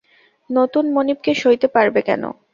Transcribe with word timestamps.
নতুন 0.49 0.85
মনিবকে 0.95 1.31
সইতে 1.41 1.67
পারবে 1.75 2.01
কেন। 2.07 2.23